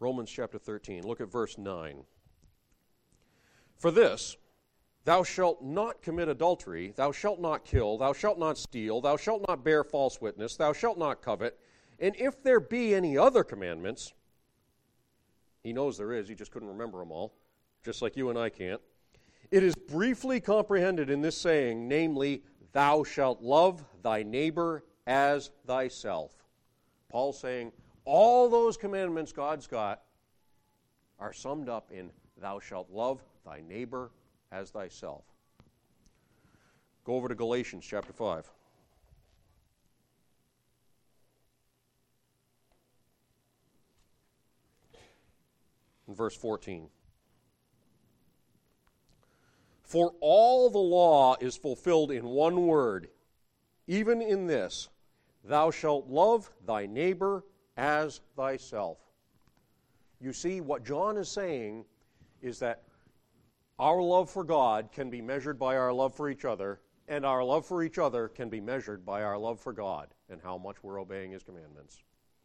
Romans 0.00 0.30
chapter 0.30 0.58
13. 0.58 1.06
Look 1.06 1.20
at 1.20 1.30
verse 1.30 1.58
9. 1.58 2.04
For 3.76 3.90
this, 3.90 4.36
thou 5.04 5.22
shalt 5.22 5.62
not 5.62 6.02
commit 6.02 6.28
adultery, 6.28 6.92
thou 6.96 7.12
shalt 7.12 7.40
not 7.40 7.64
kill, 7.64 7.98
thou 7.98 8.12
shalt 8.12 8.38
not 8.38 8.58
steal, 8.58 9.00
thou 9.00 9.16
shalt 9.16 9.46
not 9.48 9.64
bear 9.64 9.82
false 9.84 10.20
witness, 10.20 10.56
thou 10.56 10.72
shalt 10.72 10.98
not 10.98 11.22
covet. 11.22 11.58
And 11.98 12.14
if 12.16 12.42
there 12.42 12.60
be 12.60 12.94
any 12.94 13.16
other 13.16 13.44
commandments, 13.44 14.12
he 15.62 15.72
knows 15.72 15.98
there 15.98 16.12
is, 16.12 16.28
he 16.28 16.34
just 16.34 16.50
couldn't 16.50 16.68
remember 16.68 16.98
them 16.98 17.12
all, 17.12 17.34
just 17.84 18.02
like 18.02 18.16
you 18.16 18.30
and 18.30 18.38
I 18.38 18.48
can't. 18.48 18.80
It 19.50 19.62
is 19.62 19.74
briefly 19.74 20.40
comprehended 20.40 21.10
in 21.10 21.20
this 21.20 21.36
saying, 21.36 21.88
namely, 21.88 22.42
thou 22.72 23.02
shalt 23.02 23.42
love 23.42 23.84
thy 24.02 24.22
neighbor 24.22 24.84
as 25.06 25.50
thyself. 25.66 26.32
Paul's 27.08 27.38
saying, 27.38 27.72
all 28.04 28.48
those 28.48 28.76
commandments 28.76 29.32
God's 29.32 29.66
got 29.66 30.02
are 31.18 31.32
summed 31.32 31.68
up 31.68 31.90
in 31.92 32.10
thou 32.40 32.60
shalt 32.60 32.90
love 32.90 33.22
thy 33.44 33.60
neighbor 33.60 34.10
as 34.52 34.70
thyself. 34.70 35.24
Go 37.04 37.14
over 37.14 37.28
to 37.28 37.34
Galatians 37.34 37.84
chapter 37.86 38.12
5. 38.12 38.50
In 46.08 46.14
verse 46.14 46.36
14. 46.36 46.88
For 49.82 50.12
all 50.20 50.70
the 50.70 50.78
law 50.78 51.36
is 51.40 51.56
fulfilled 51.56 52.10
in 52.12 52.24
one 52.24 52.66
word, 52.66 53.08
even 53.86 54.22
in 54.22 54.46
this 54.46 54.88
Thou 55.44 55.70
shalt 55.70 56.08
love 56.08 56.50
thy 56.66 56.86
neighbor 56.86 57.44
as 57.76 58.20
thyself. 58.36 58.98
You 60.20 60.32
see, 60.32 60.60
what 60.60 60.84
John 60.84 61.16
is 61.16 61.30
saying 61.30 61.86
is 62.42 62.58
that 62.58 62.82
our 63.80 64.00
love 64.02 64.28
for 64.28 64.44
God 64.44 64.92
can 64.92 65.08
be 65.08 65.22
measured 65.22 65.58
by 65.58 65.76
our 65.76 65.90
love 65.92 66.14
for 66.14 66.28
each 66.28 66.44
other, 66.44 66.80
and 67.08 67.24
our 67.24 67.42
love 67.42 67.64
for 67.64 67.82
each 67.82 67.98
other 67.98 68.28
can 68.28 68.50
be 68.50 68.60
measured 68.60 69.06
by 69.06 69.22
our 69.22 69.38
love 69.38 69.58
for 69.58 69.72
God 69.72 70.08
and 70.28 70.38
how 70.42 70.58
much 70.58 70.76
we're 70.84 71.00
obeying 71.00 71.32
His 71.32 71.42
commandments. 71.42 72.02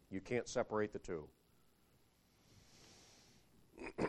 You 0.09 0.21
can't 0.21 0.47
separate 0.47 0.93
the 0.93 0.99
two. 0.99 1.27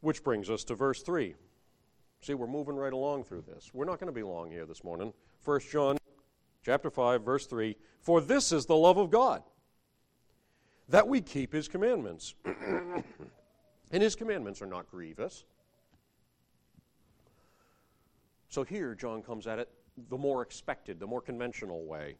Which 0.00 0.24
brings 0.24 0.48
us 0.48 0.64
to 0.64 0.74
verse 0.74 1.02
3. 1.02 1.34
See, 2.22 2.32
we're 2.32 2.46
moving 2.46 2.76
right 2.76 2.92
along 2.92 3.24
through 3.24 3.42
this. 3.42 3.70
We're 3.74 3.84
not 3.84 4.00
going 4.00 4.12
to 4.12 4.18
be 4.18 4.22
long 4.22 4.50
here 4.50 4.64
this 4.64 4.82
morning. 4.82 5.12
1 5.44 5.60
John 5.70 5.98
chapter 6.64 6.90
5 6.90 7.22
verse 7.22 7.46
3, 7.46 7.76
"For 8.00 8.22
this 8.22 8.50
is 8.50 8.64
the 8.64 8.76
love 8.76 8.96
of 8.96 9.10
God, 9.10 9.42
that 10.88 11.06
we 11.06 11.20
keep 11.20 11.52
his 11.52 11.68
commandments." 11.68 12.34
and 13.90 14.02
his 14.02 14.14
commandments 14.14 14.62
are 14.62 14.66
not 14.66 14.90
grievous. 14.90 15.44
So 18.50 18.64
here 18.64 18.94
John 18.94 19.22
comes 19.22 19.46
at 19.46 19.58
it 19.58 19.72
the 20.08 20.18
more 20.18 20.42
expected, 20.42 20.98
the 20.98 21.06
more 21.06 21.20
conventional 21.20 21.84
way. 21.84 22.16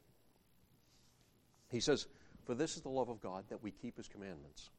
He 1.69 1.81
says, 1.81 2.09
"For 2.45 2.55
this 2.55 2.77
is 2.77 2.83
the 2.83 2.89
love 2.89 3.09
of 3.09 3.21
God 3.21 3.49
that 3.49 3.63
we 3.63 3.71
keep 3.71 3.97
his 3.97 4.09
commandments." 4.09 4.71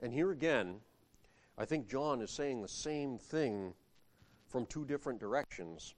And 0.00 0.12
here 0.12 0.30
again, 0.30 0.82
I 1.56 1.64
think 1.64 1.88
John 1.88 2.20
is 2.20 2.30
saying 2.30 2.62
the 2.62 2.68
same 2.68 3.18
thing 3.18 3.74
from 4.48 4.66
two 4.66 4.84
different 4.84 5.18
directions 5.18 5.94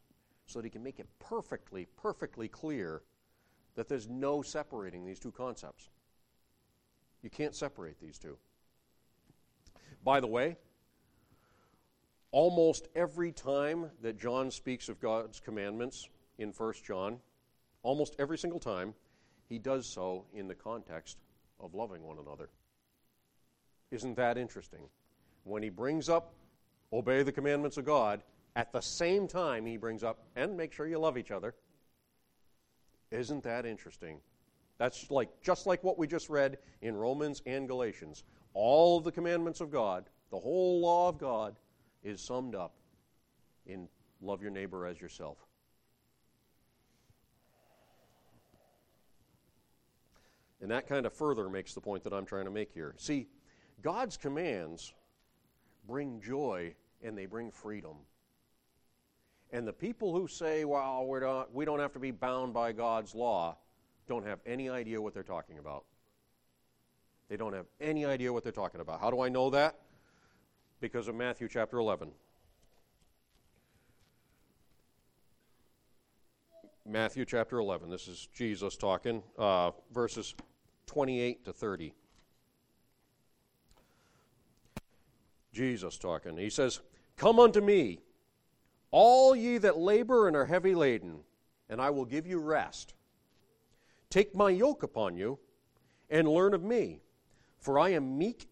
so 0.46 0.58
that 0.58 0.64
he 0.64 0.70
can 0.70 0.82
make 0.82 1.00
it 1.00 1.08
perfectly, 1.18 1.86
perfectly 1.86 2.48
clear 2.48 3.02
that 3.74 3.88
there's 3.88 4.08
no 4.08 4.42
separating 4.42 5.04
these 5.04 5.18
two 5.18 5.32
concepts. 5.32 5.90
You 7.22 7.30
can't 7.30 7.54
separate 7.54 7.98
these 7.98 8.18
two. 8.18 8.38
By 10.04 10.20
the 10.20 10.26
way, 10.26 10.58
almost 12.32 12.88
every 12.96 13.30
time 13.30 13.90
that 14.00 14.18
John 14.18 14.50
speaks 14.50 14.88
of 14.88 15.00
God's 15.00 15.38
commandments 15.38 16.08
in 16.38 16.50
1 16.50 16.74
John, 16.84 17.18
almost 17.82 18.16
every 18.18 18.38
single 18.38 18.58
time, 18.58 18.94
he 19.48 19.58
does 19.58 19.86
so 19.86 20.24
in 20.34 20.48
the 20.48 20.54
context 20.54 21.18
of 21.60 21.74
loving 21.74 22.02
one 22.02 22.18
another. 22.18 22.48
Isn't 23.90 24.16
that 24.16 24.38
interesting? 24.38 24.88
When 25.44 25.62
he 25.62 25.68
brings 25.68 26.08
up 26.08 26.32
obey 26.92 27.22
the 27.22 27.32
commandments 27.32 27.76
of 27.76 27.84
God, 27.84 28.22
at 28.56 28.72
the 28.72 28.80
same 28.80 29.28
time 29.28 29.66
he 29.66 29.76
brings 29.76 30.02
up 30.02 30.24
and 30.36 30.56
make 30.56 30.72
sure 30.72 30.86
you 30.86 30.98
love 30.98 31.18
each 31.18 31.30
other. 31.30 31.54
Isn't 33.10 33.42
that 33.44 33.66
interesting? 33.66 34.20
That's 34.78 35.10
like 35.10 35.28
just 35.42 35.66
like 35.66 35.84
what 35.84 35.98
we 35.98 36.06
just 36.06 36.30
read 36.30 36.58
in 36.80 36.96
Romans 36.96 37.42
and 37.46 37.68
Galatians. 37.68 38.24
All 38.54 39.00
the 39.00 39.12
commandments 39.12 39.60
of 39.60 39.70
God, 39.70 40.08
the 40.30 40.38
whole 40.38 40.80
law 40.80 41.08
of 41.08 41.18
God 41.18 41.56
is 42.02 42.20
summed 42.20 42.54
up 42.54 42.74
in 43.66 43.88
love 44.20 44.42
your 44.42 44.50
neighbor 44.50 44.86
as 44.86 45.00
yourself. 45.00 45.38
And 50.60 50.70
that 50.70 50.86
kind 50.86 51.06
of 51.06 51.12
further 51.12 51.48
makes 51.48 51.74
the 51.74 51.80
point 51.80 52.04
that 52.04 52.12
I'm 52.12 52.24
trying 52.24 52.44
to 52.44 52.50
make 52.50 52.72
here. 52.72 52.94
See, 52.96 53.26
God's 53.82 54.16
commands 54.16 54.94
bring 55.88 56.20
joy 56.20 56.74
and 57.02 57.18
they 57.18 57.26
bring 57.26 57.50
freedom. 57.50 57.96
And 59.50 59.66
the 59.66 59.72
people 59.72 60.14
who 60.14 60.28
say, 60.28 60.64
well, 60.64 61.04
we're 61.04 61.20
not, 61.20 61.52
we 61.52 61.64
don't 61.64 61.80
have 61.80 61.92
to 61.94 61.98
be 61.98 62.12
bound 62.12 62.54
by 62.54 62.72
God's 62.72 63.14
law, 63.14 63.58
don't 64.08 64.24
have 64.24 64.38
any 64.46 64.70
idea 64.70 65.00
what 65.00 65.14
they're 65.14 65.22
talking 65.22 65.58
about. 65.58 65.84
They 67.28 67.36
don't 67.36 67.52
have 67.52 67.66
any 67.80 68.04
idea 68.04 68.32
what 68.32 68.44
they're 68.44 68.52
talking 68.52 68.80
about. 68.80 69.00
How 69.00 69.10
do 69.10 69.20
I 69.20 69.28
know 69.28 69.50
that? 69.50 69.76
Because 70.82 71.06
of 71.06 71.14
Matthew 71.14 71.46
chapter 71.46 71.78
11. 71.78 72.10
Matthew 76.84 77.24
chapter 77.24 77.60
11. 77.60 77.88
This 77.88 78.08
is 78.08 78.28
Jesus 78.34 78.76
talking, 78.76 79.22
uh, 79.38 79.70
verses 79.94 80.34
28 80.86 81.44
to 81.44 81.52
30. 81.52 81.94
Jesus 85.52 85.96
talking. 85.98 86.36
He 86.36 86.50
says, 86.50 86.80
Come 87.16 87.38
unto 87.38 87.60
me, 87.60 88.00
all 88.90 89.36
ye 89.36 89.58
that 89.58 89.78
labor 89.78 90.26
and 90.26 90.34
are 90.34 90.46
heavy 90.46 90.74
laden, 90.74 91.20
and 91.70 91.80
I 91.80 91.90
will 91.90 92.04
give 92.04 92.26
you 92.26 92.40
rest. 92.40 92.94
Take 94.10 94.34
my 94.34 94.50
yoke 94.50 94.82
upon 94.82 95.16
you, 95.16 95.38
and 96.10 96.26
learn 96.26 96.54
of 96.54 96.64
me, 96.64 97.02
for 97.60 97.78
I 97.78 97.90
am 97.90 98.18
meek 98.18 98.48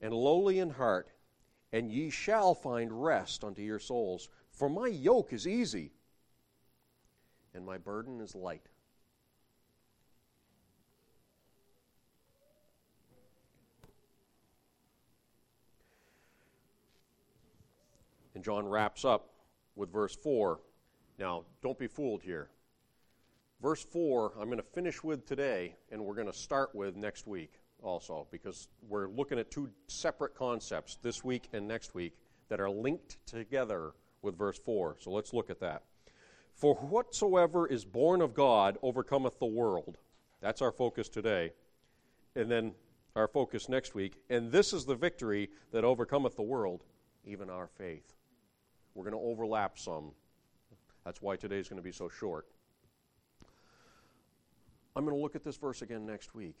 and 0.00 0.14
lowly 0.14 0.58
in 0.58 0.70
heart, 0.70 1.10
and 1.72 1.90
ye 1.90 2.10
shall 2.10 2.54
find 2.54 3.04
rest 3.04 3.44
unto 3.44 3.62
your 3.62 3.78
souls. 3.78 4.28
For 4.52 4.68
my 4.68 4.88
yoke 4.88 5.32
is 5.32 5.46
easy, 5.46 5.92
and 7.54 7.64
my 7.64 7.78
burden 7.78 8.20
is 8.20 8.34
light. 8.34 8.68
And 18.34 18.44
John 18.44 18.68
wraps 18.68 19.04
up 19.04 19.30
with 19.76 19.90
verse 19.90 20.14
4. 20.14 20.60
Now, 21.18 21.44
don't 21.62 21.78
be 21.78 21.86
fooled 21.86 22.22
here. 22.22 22.50
Verse 23.62 23.82
4, 23.82 24.34
I'm 24.38 24.46
going 24.46 24.58
to 24.58 24.62
finish 24.62 25.02
with 25.02 25.24
today, 25.24 25.76
and 25.90 26.04
we're 26.04 26.14
going 26.14 26.26
to 26.26 26.32
start 26.32 26.74
with 26.74 26.96
next 26.96 27.26
week 27.26 27.54
also, 27.82 28.26
because 28.30 28.68
we're 28.88 29.08
looking 29.08 29.38
at 29.38 29.50
two 29.50 29.70
separate 29.86 30.34
concepts 30.34 30.98
this 31.02 31.22
week 31.24 31.48
and 31.52 31.68
next 31.68 31.94
week 31.94 32.16
that 32.48 32.60
are 32.60 32.70
linked 32.70 33.18
together 33.26 33.92
with 34.22 34.36
verse 34.36 34.58
4. 34.58 34.96
So 35.00 35.10
let's 35.10 35.32
look 35.32 35.50
at 35.50 35.60
that. 35.60 35.82
For 36.54 36.74
whatsoever 36.74 37.66
is 37.66 37.84
born 37.84 38.22
of 38.22 38.34
God 38.34 38.78
overcometh 38.82 39.38
the 39.38 39.46
world. 39.46 39.98
That's 40.40 40.62
our 40.62 40.72
focus 40.72 41.08
today. 41.08 41.52
And 42.34 42.50
then 42.50 42.72
our 43.14 43.28
focus 43.28 43.68
next 43.68 43.94
week. 43.94 44.16
And 44.30 44.50
this 44.50 44.72
is 44.72 44.84
the 44.84 44.94
victory 44.94 45.50
that 45.72 45.84
overcometh 45.84 46.36
the 46.36 46.42
world, 46.42 46.84
even 47.24 47.50
our 47.50 47.66
faith. 47.66 48.14
We're 48.94 49.04
going 49.04 49.14
to 49.14 49.28
overlap 49.28 49.78
some. 49.78 50.12
That's 51.04 51.20
why 51.20 51.36
today's 51.36 51.68
going 51.68 51.78
to 51.78 51.84
be 51.84 51.92
so 51.92 52.08
short. 52.08 52.46
I'm 54.94 55.04
going 55.04 55.16
to 55.16 55.22
look 55.22 55.36
at 55.36 55.44
this 55.44 55.56
verse 55.56 55.82
again 55.82 56.06
next 56.06 56.34
week. 56.34 56.56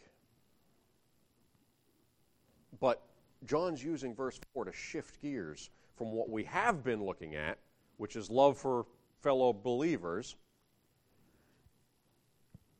But 2.80 3.02
John's 3.44 3.82
using 3.82 4.14
verse 4.14 4.38
4 4.54 4.66
to 4.66 4.72
shift 4.72 5.20
gears 5.20 5.70
from 5.96 6.12
what 6.12 6.28
we 6.28 6.44
have 6.44 6.84
been 6.84 7.04
looking 7.04 7.34
at, 7.34 7.58
which 7.96 8.16
is 8.16 8.30
love 8.30 8.58
for 8.58 8.86
fellow 9.22 9.52
believers, 9.52 10.36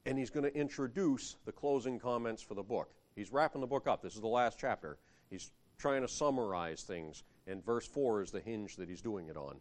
and 0.05 0.19
he's 0.19 0.31
going 0.31 0.45
to 0.45 0.57
introduce 0.57 1.37
the 1.45 1.53
closing 1.53 1.99
comments 1.99 2.43
for 2.43 2.55
the 2.55 2.63
book. 2.63 2.91
He's 3.15 3.33
wrapping 3.33 3.61
the 3.61 3.67
book 3.67 3.87
up. 3.87 4.03
This 4.03 4.15
is 4.15 4.21
the 4.21 4.29
last 4.29 4.59
chapter. 4.59 4.99
He's 5.31 5.51
trying 5.79 6.03
to 6.03 6.09
summarize 6.09 6.83
things, 6.83 7.25
and 7.47 7.65
verse 7.65 7.87
4 7.87 8.23
is 8.23 8.31
the 8.31 8.41
hinge 8.41 8.77
that 8.77 8.89
he's 8.89 9.01
doing 9.01 9.29
it 9.29 9.37
on. 9.37 9.57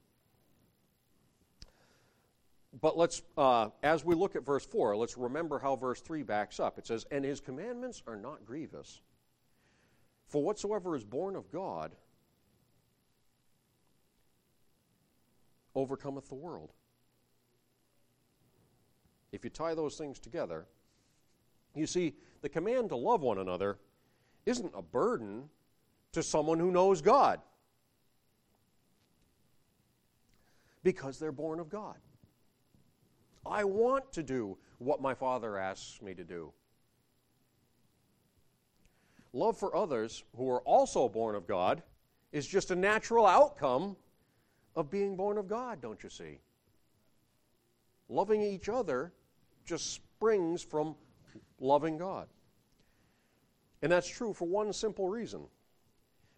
But 2.82 2.98
let's, 2.98 3.22
uh, 3.38 3.70
as 3.84 4.04
we 4.04 4.16
look 4.16 4.36
at 4.36 4.46
verse 4.46 4.66
4, 4.66 4.98
let's 4.98 5.18
remember 5.18 5.60
how 5.60 5.76
verse 5.76 6.02
3 6.02 6.24
backs 6.24 6.60
up. 6.60 6.78
It 6.78 6.86
says, 6.86 7.06
And 7.10 7.24
his 7.24 7.40
commandments 7.40 8.04
are 8.06 8.18
not 8.18 8.46
grievous. 8.46 9.02
For 10.28 10.42
whatsoever 10.42 10.96
is 10.96 11.04
born 11.04 11.36
of 11.36 11.52
God 11.52 11.92
overcometh 15.76 16.28
the 16.30 16.36
world. 16.36 16.72
If 19.32 19.44
you 19.44 19.50
tie 19.50 19.76
those 19.76 19.98
things 19.98 20.20
together, 20.20 20.66
you 21.76 21.86
see, 21.86 22.14
the 22.42 22.50
command 22.50 22.90
to 22.90 22.96
love 22.96 23.22
one 23.22 23.38
another 23.38 23.78
isn't 24.46 24.72
a 24.74 24.82
burden 24.82 25.50
to 26.14 26.24
someone 26.24 26.60
who 26.60 26.72
knows 26.72 27.02
God 27.02 27.42
because 30.84 31.20
they're 31.20 31.32
born 31.32 31.60
of 31.60 31.70
God. 31.70 31.96
I 33.46 33.64
want 33.64 34.14
to 34.14 34.24
do 34.24 34.58
what 34.78 35.02
my 35.02 35.14
Father 35.14 35.58
asks 35.58 36.02
me 36.02 36.14
to 36.14 36.24
do. 36.24 36.54
Love 39.36 39.58
for 39.58 39.76
others 39.76 40.24
who 40.38 40.50
are 40.50 40.62
also 40.62 41.10
born 41.10 41.36
of 41.36 41.46
God 41.46 41.84
is 42.32 42.48
just 42.48 42.72
a 42.72 42.76
natural 42.76 43.28
outcome 43.28 43.98
of 44.78 44.90
being 44.90 45.18
born 45.18 45.38
of 45.38 45.50
God, 45.50 45.82
don't 45.82 46.02
you 46.02 46.10
see? 46.10 46.40
Loving 48.08 48.42
each 48.42 48.70
other 48.70 49.12
just 49.66 49.94
springs 49.94 50.64
from 50.64 50.96
loving 51.60 51.98
God. 51.98 52.30
And 53.82 53.92
that's 53.92 54.08
true 54.08 54.34
for 54.34 54.48
one 54.48 54.72
simple 54.72 55.10
reason 55.10 55.42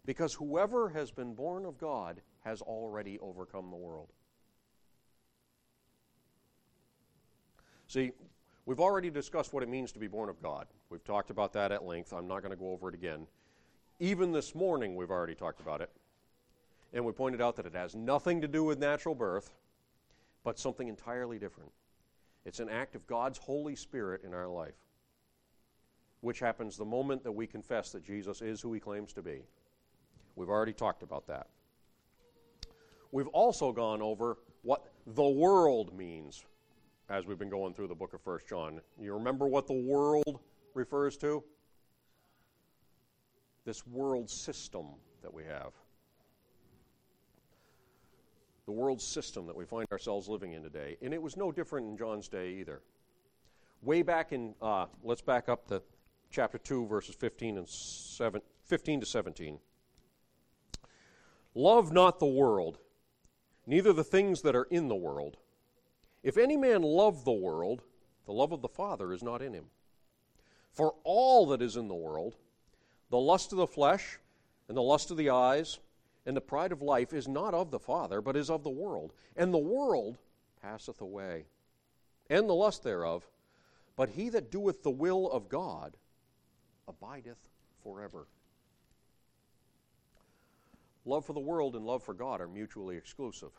because 0.04 0.34
whoever 0.34 0.88
has 0.88 1.12
been 1.12 1.34
born 1.34 1.66
of 1.66 1.78
God 1.78 2.20
has 2.40 2.62
already 2.62 3.16
overcome 3.20 3.70
the 3.70 3.76
world. 3.76 4.08
See, 7.86 8.10
we've 8.68 8.80
already 8.80 9.08
discussed 9.08 9.54
what 9.54 9.62
it 9.62 9.68
means 9.70 9.92
to 9.92 9.98
be 9.98 10.08
born 10.08 10.28
of 10.28 10.42
God. 10.42 10.66
We've 10.90 11.02
talked 11.02 11.30
about 11.30 11.54
that 11.54 11.72
at 11.72 11.86
length. 11.86 12.12
I'm 12.12 12.28
not 12.28 12.42
going 12.42 12.50
to 12.50 12.56
go 12.56 12.70
over 12.70 12.90
it 12.90 12.94
again. 12.94 13.26
Even 13.98 14.30
this 14.30 14.54
morning, 14.54 14.94
we've 14.94 15.10
already 15.10 15.34
talked 15.34 15.60
about 15.60 15.80
it. 15.80 15.90
And 16.92 17.02
we 17.02 17.12
pointed 17.12 17.40
out 17.40 17.56
that 17.56 17.64
it 17.64 17.74
has 17.74 17.94
nothing 17.94 18.42
to 18.42 18.48
do 18.48 18.62
with 18.62 18.78
natural 18.78 19.14
birth, 19.14 19.54
but 20.44 20.58
something 20.58 20.86
entirely 20.86 21.38
different. 21.38 21.72
It's 22.44 22.60
an 22.60 22.68
act 22.68 22.94
of 22.94 23.06
God's 23.06 23.38
Holy 23.38 23.74
Spirit 23.74 24.22
in 24.22 24.34
our 24.34 24.48
life, 24.48 24.76
which 26.20 26.38
happens 26.38 26.76
the 26.76 26.84
moment 26.84 27.24
that 27.24 27.32
we 27.32 27.46
confess 27.46 27.90
that 27.92 28.04
Jesus 28.04 28.42
is 28.42 28.60
who 28.60 28.74
he 28.74 28.80
claims 28.80 29.14
to 29.14 29.22
be. 29.22 29.44
We've 30.36 30.50
already 30.50 30.74
talked 30.74 31.02
about 31.02 31.26
that. 31.28 31.46
We've 33.12 33.28
also 33.28 33.72
gone 33.72 34.02
over 34.02 34.36
what 34.60 34.92
the 35.06 35.26
world 35.26 35.96
means 35.96 36.44
as 37.08 37.26
we've 37.26 37.38
been 37.38 37.48
going 37.48 37.72
through 37.72 37.88
the 37.88 37.94
book 37.94 38.12
of 38.12 38.20
1 38.24 38.40
John. 38.48 38.80
You 39.00 39.14
remember 39.14 39.46
what 39.48 39.66
the 39.66 39.72
world 39.72 40.40
refers 40.74 41.16
to? 41.18 41.42
This 43.64 43.86
world 43.86 44.28
system 44.28 44.86
that 45.22 45.32
we 45.32 45.44
have. 45.44 45.72
The 48.66 48.72
world 48.72 49.00
system 49.00 49.46
that 49.46 49.56
we 49.56 49.64
find 49.64 49.86
ourselves 49.90 50.28
living 50.28 50.52
in 50.52 50.62
today. 50.62 50.98
And 51.00 51.14
it 51.14 51.22
was 51.22 51.36
no 51.36 51.50
different 51.50 51.88
in 51.88 51.96
John's 51.96 52.28
day 52.28 52.56
either. 52.60 52.82
Way 53.80 54.02
back 54.02 54.32
in, 54.32 54.54
uh, 54.60 54.86
let's 55.02 55.22
back 55.22 55.48
up 55.48 55.66
to 55.68 55.82
chapter 56.30 56.58
2, 56.58 56.86
verses 56.86 57.14
15, 57.14 57.58
and 57.58 57.68
7, 57.68 58.42
15 58.64 59.00
to 59.00 59.06
17. 59.06 59.58
Love 61.54 61.90
not 61.90 62.18
the 62.18 62.26
world, 62.26 62.78
neither 63.66 63.92
the 63.92 64.04
things 64.04 64.42
that 64.42 64.54
are 64.54 64.64
in 64.64 64.88
the 64.88 64.94
world. 64.94 65.38
If 66.28 66.36
any 66.36 66.58
man 66.58 66.82
love 66.82 67.24
the 67.24 67.32
world, 67.32 67.80
the 68.26 68.34
love 68.34 68.52
of 68.52 68.60
the 68.60 68.68
Father 68.68 69.14
is 69.14 69.22
not 69.22 69.40
in 69.40 69.54
him. 69.54 69.64
For 70.74 70.94
all 71.02 71.46
that 71.46 71.62
is 71.62 71.74
in 71.74 71.88
the 71.88 71.94
world, 71.94 72.36
the 73.08 73.16
lust 73.16 73.50
of 73.52 73.56
the 73.56 73.66
flesh, 73.66 74.18
and 74.68 74.76
the 74.76 74.82
lust 74.82 75.10
of 75.10 75.16
the 75.16 75.30
eyes, 75.30 75.78
and 76.26 76.36
the 76.36 76.42
pride 76.42 76.70
of 76.70 76.82
life 76.82 77.14
is 77.14 77.26
not 77.26 77.54
of 77.54 77.70
the 77.70 77.78
Father, 77.78 78.20
but 78.20 78.36
is 78.36 78.50
of 78.50 78.62
the 78.62 78.68
world. 78.68 79.14
And 79.36 79.54
the 79.54 79.56
world 79.56 80.18
passeth 80.60 81.00
away, 81.00 81.46
and 82.28 82.46
the 82.46 82.52
lust 82.54 82.84
thereof. 82.84 83.26
But 83.96 84.10
he 84.10 84.28
that 84.28 84.50
doeth 84.50 84.82
the 84.82 84.90
will 84.90 85.30
of 85.30 85.48
God 85.48 85.96
abideth 86.86 87.48
forever. 87.82 88.26
Love 91.06 91.24
for 91.24 91.32
the 91.32 91.40
world 91.40 91.74
and 91.74 91.86
love 91.86 92.02
for 92.02 92.12
God 92.12 92.42
are 92.42 92.48
mutually 92.48 92.98
exclusive. 92.98 93.52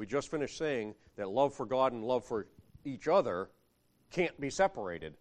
We 0.00 0.06
just 0.06 0.30
finished 0.30 0.56
saying 0.56 0.94
that 1.16 1.28
love 1.28 1.52
for 1.52 1.66
God 1.66 1.92
and 1.92 2.02
love 2.02 2.24
for 2.24 2.46
each 2.86 3.06
other 3.06 3.50
can't 4.10 4.40
be 4.40 4.48
separated. 4.48 5.12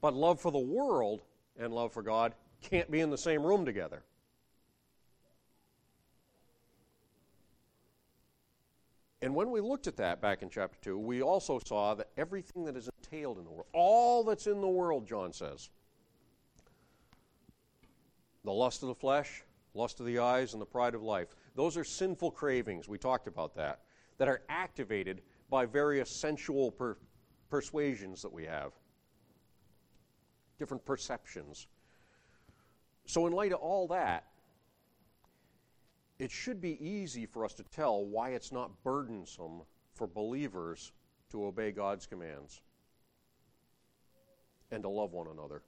But 0.00 0.14
love 0.14 0.40
for 0.40 0.50
the 0.50 0.58
world 0.58 1.20
and 1.58 1.74
love 1.74 1.92
for 1.92 2.00
God 2.00 2.34
can't 2.62 2.90
be 2.90 3.00
in 3.00 3.10
the 3.10 3.18
same 3.18 3.44
room 3.44 3.66
together. 3.66 4.02
And 9.20 9.34
when 9.34 9.50
we 9.50 9.60
looked 9.60 9.86
at 9.86 9.98
that 9.98 10.22
back 10.22 10.40
in 10.40 10.48
chapter 10.48 10.78
2, 10.80 10.98
we 10.98 11.20
also 11.20 11.60
saw 11.66 11.92
that 11.92 12.08
everything 12.16 12.64
that 12.64 12.78
is 12.78 12.88
entailed 13.02 13.36
in 13.36 13.44
the 13.44 13.50
world, 13.50 13.66
all 13.74 14.24
that's 14.24 14.46
in 14.46 14.62
the 14.62 14.68
world, 14.68 15.06
John 15.06 15.34
says, 15.34 15.68
the 18.42 18.52
lust 18.52 18.82
of 18.82 18.88
the 18.88 18.94
flesh, 18.94 19.42
lust 19.74 20.00
of 20.00 20.06
the 20.06 20.18
eyes, 20.18 20.52
and 20.52 20.60
the 20.60 20.66
pride 20.66 20.94
of 20.94 21.02
life, 21.02 21.28
those 21.54 21.76
are 21.76 21.84
sinful 21.84 22.30
cravings. 22.30 22.88
We 22.88 22.98
talked 22.98 23.26
about 23.26 23.54
that, 23.56 23.80
that 24.18 24.28
are 24.28 24.42
activated 24.48 25.22
by 25.50 25.66
various 25.66 26.10
sensual 26.10 26.70
per- 26.70 26.96
persuasions 27.50 28.22
that 28.22 28.32
we 28.32 28.44
have, 28.44 28.72
different 30.58 30.84
perceptions. 30.84 31.66
So, 33.04 33.26
in 33.26 33.32
light 33.32 33.52
of 33.52 33.60
all 33.60 33.88
that, 33.88 34.26
it 36.18 36.30
should 36.30 36.60
be 36.60 36.82
easy 36.84 37.26
for 37.26 37.44
us 37.44 37.52
to 37.54 37.64
tell 37.64 38.04
why 38.04 38.30
it's 38.30 38.52
not 38.52 38.70
burdensome 38.84 39.62
for 39.92 40.06
believers 40.06 40.92
to 41.30 41.44
obey 41.46 41.72
God's 41.72 42.06
commands 42.06 42.62
and 44.70 44.82
to 44.82 44.88
love 44.88 45.12
one 45.12 45.26
another. 45.28 45.62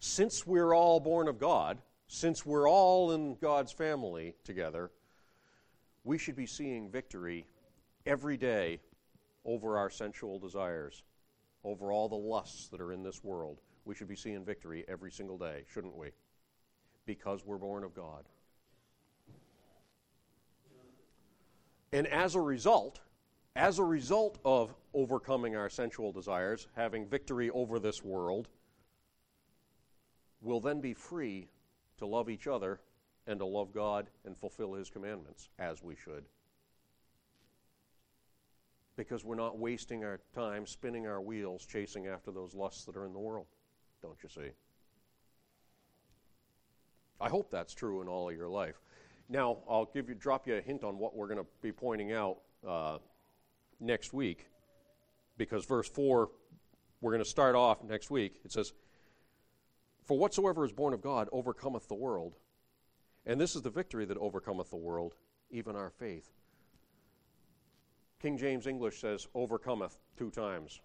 Since 0.00 0.46
we're 0.46 0.74
all 0.74 1.00
born 1.00 1.28
of 1.28 1.38
God, 1.38 1.78
since 2.08 2.44
we're 2.44 2.68
all 2.68 3.12
in 3.12 3.36
God's 3.36 3.70
family 3.70 4.34
together, 4.42 4.90
we 6.04 6.16
should 6.16 6.36
be 6.36 6.46
seeing 6.46 6.90
victory 6.90 7.46
every 8.06 8.38
day 8.38 8.80
over 9.44 9.76
our 9.76 9.90
sensual 9.90 10.38
desires, 10.38 11.02
over 11.64 11.92
all 11.92 12.08
the 12.08 12.16
lusts 12.16 12.68
that 12.68 12.80
are 12.80 12.92
in 12.92 13.02
this 13.02 13.22
world. 13.22 13.60
We 13.84 13.94
should 13.94 14.08
be 14.08 14.16
seeing 14.16 14.42
victory 14.44 14.84
every 14.88 15.12
single 15.12 15.36
day, 15.36 15.64
shouldn't 15.72 15.96
we? 15.96 16.08
Because 17.04 17.44
we're 17.44 17.58
born 17.58 17.84
of 17.84 17.94
God. 17.94 18.24
And 21.92 22.06
as 22.06 22.34
a 22.34 22.40
result, 22.40 23.00
as 23.54 23.78
a 23.78 23.84
result 23.84 24.38
of 24.44 24.74
overcoming 24.94 25.56
our 25.56 25.68
sensual 25.68 26.12
desires, 26.12 26.68
having 26.74 27.06
victory 27.06 27.50
over 27.50 27.78
this 27.78 28.02
world, 28.02 28.48
we'll 30.40 30.60
then 30.60 30.80
be 30.80 30.94
free 30.94 31.48
to 31.98 32.06
love 32.06 32.28
each 32.30 32.46
other 32.46 32.80
and 33.26 33.38
to 33.40 33.46
love 33.46 33.72
God 33.72 34.08
and 34.24 34.36
fulfill 34.36 34.74
His 34.74 34.90
commandments, 34.90 35.50
as 35.58 35.82
we 35.82 35.94
should. 35.94 36.24
Because 38.96 39.24
we're 39.24 39.36
not 39.36 39.58
wasting 39.58 40.04
our 40.04 40.20
time 40.34 40.66
spinning 40.66 41.06
our 41.06 41.20
wheels 41.20 41.64
chasing 41.64 42.06
after 42.06 42.32
those 42.32 42.54
lusts 42.54 42.84
that 42.86 42.96
are 42.96 43.06
in 43.06 43.12
the 43.12 43.18
world, 43.18 43.46
don't 44.02 44.18
you 44.22 44.28
see? 44.28 44.50
I 47.20 47.28
hope 47.28 47.50
that's 47.50 47.74
true 47.74 48.00
in 48.00 48.08
all 48.08 48.28
of 48.28 48.36
your 48.36 48.48
life. 48.48 48.80
Now, 49.28 49.58
I'll 49.68 49.90
give 49.92 50.08
you, 50.08 50.14
drop 50.14 50.46
you 50.46 50.56
a 50.56 50.60
hint 50.60 50.84
on 50.84 50.98
what 50.98 51.14
we're 51.14 51.26
going 51.26 51.40
to 51.40 51.46
be 51.60 51.70
pointing 51.72 52.12
out 52.12 52.38
uh, 52.66 52.98
next 53.78 54.12
week, 54.12 54.46
because 55.36 55.66
verse 55.66 55.88
4, 55.88 56.30
we're 57.00 57.12
going 57.12 57.22
to 57.22 57.28
start 57.28 57.54
off 57.54 57.84
next 57.84 58.10
week. 58.10 58.40
It 58.44 58.52
says, 58.52 58.72
For 60.08 60.16
whatsoever 60.16 60.64
is 60.64 60.72
born 60.72 60.94
of 60.94 61.02
God 61.02 61.28
overcometh 61.32 61.86
the 61.86 61.94
world. 61.94 62.32
And 63.26 63.38
this 63.38 63.54
is 63.54 63.60
the 63.60 63.68
victory 63.68 64.06
that 64.06 64.16
overcometh 64.16 64.70
the 64.70 64.76
world, 64.76 65.14
even 65.50 65.76
our 65.76 65.90
faith. 65.90 66.30
King 68.18 68.38
James 68.38 68.66
English 68.66 69.02
says 69.02 69.28
overcometh 69.34 69.98
two 70.16 70.30
times. 70.30 70.80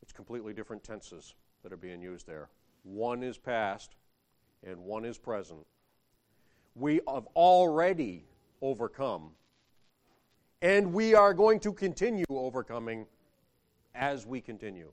It's 0.00 0.10
completely 0.10 0.54
different 0.54 0.82
tenses 0.82 1.34
that 1.62 1.70
are 1.70 1.76
being 1.76 2.00
used 2.00 2.26
there. 2.26 2.48
One 2.82 3.22
is 3.22 3.36
past 3.36 3.94
and 4.66 4.78
one 4.78 5.04
is 5.04 5.18
present. 5.18 5.66
We 6.74 7.02
have 7.06 7.26
already 7.36 8.24
overcome, 8.62 9.32
and 10.62 10.94
we 10.94 11.14
are 11.14 11.34
going 11.34 11.60
to 11.60 11.74
continue 11.74 12.24
overcoming 12.30 13.04
as 13.94 14.24
we 14.24 14.40
continue. 14.40 14.92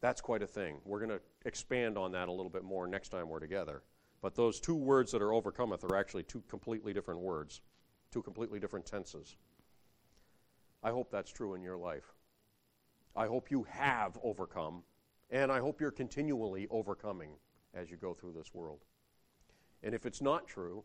That's 0.00 0.20
quite 0.20 0.42
a 0.42 0.46
thing. 0.46 0.80
We're 0.84 0.98
going 0.98 1.10
to 1.10 1.20
expand 1.44 1.98
on 1.98 2.12
that 2.12 2.28
a 2.28 2.32
little 2.32 2.50
bit 2.50 2.64
more 2.64 2.86
next 2.86 3.10
time 3.10 3.28
we're 3.28 3.40
together. 3.40 3.82
But 4.22 4.34
those 4.34 4.60
two 4.60 4.74
words 4.74 5.12
that 5.12 5.22
are 5.22 5.32
overcometh 5.32 5.84
are 5.84 5.96
actually 5.96 6.24
two 6.24 6.42
completely 6.48 6.92
different 6.92 7.20
words, 7.20 7.60
two 8.10 8.22
completely 8.22 8.60
different 8.60 8.86
tenses. 8.86 9.36
I 10.82 10.90
hope 10.90 11.10
that's 11.10 11.30
true 11.30 11.54
in 11.54 11.62
your 11.62 11.76
life. 11.76 12.14
I 13.14 13.26
hope 13.26 13.50
you 13.50 13.66
have 13.68 14.18
overcome, 14.22 14.82
and 15.30 15.50
I 15.50 15.60
hope 15.60 15.80
you're 15.80 15.90
continually 15.90 16.66
overcoming 16.70 17.30
as 17.74 17.90
you 17.90 17.96
go 17.96 18.14
through 18.14 18.32
this 18.32 18.54
world. 18.54 18.80
And 19.82 19.94
if 19.94 20.06
it's 20.06 20.22
not 20.22 20.46
true, 20.46 20.84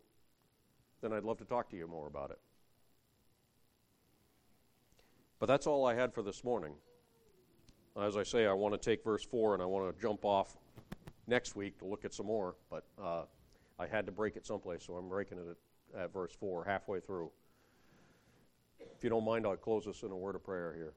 then 1.01 1.13
I'd 1.13 1.23
love 1.23 1.37
to 1.37 1.45
talk 1.45 1.69
to 1.69 1.77
you 1.77 1.87
more 1.87 2.07
about 2.07 2.31
it. 2.31 2.39
But 5.39 5.47
that's 5.47 5.67
all 5.67 5.85
I 5.85 5.95
had 5.95 6.13
for 6.13 6.21
this 6.21 6.43
morning. 6.43 6.73
As 8.01 8.17
I 8.17 8.23
say, 8.23 8.45
I 8.45 8.51
want 8.51 8.73
to 8.73 8.89
take 8.89 9.03
verse 9.03 9.23
4 9.23 9.53
and 9.53 9.63
I 9.63 9.65
want 9.65 9.93
to 9.95 10.01
jump 10.01 10.25
off 10.25 10.57
next 11.27 11.55
week 11.55 11.79
to 11.79 11.85
look 11.85 12.03
at 12.03 12.13
some 12.13 12.25
more, 12.25 12.55
but 12.69 12.83
uh, 13.01 13.23
I 13.79 13.87
had 13.87 14.05
to 14.05 14.11
break 14.11 14.35
it 14.35 14.45
someplace, 14.45 14.83
so 14.85 14.95
I'm 14.95 15.07
breaking 15.07 15.37
it 15.37 15.57
at, 15.95 16.03
at 16.03 16.13
verse 16.13 16.33
4, 16.37 16.65
halfway 16.65 16.99
through. 16.99 17.31
If 18.79 19.03
you 19.03 19.09
don't 19.09 19.23
mind, 19.23 19.45
I'll 19.45 19.55
close 19.55 19.87
us 19.87 20.03
in 20.03 20.11
a 20.11 20.15
word 20.15 20.35
of 20.35 20.43
prayer 20.43 20.73
here. 20.75 20.93